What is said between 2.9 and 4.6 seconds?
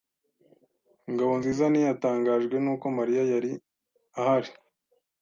Mariya yari ahari.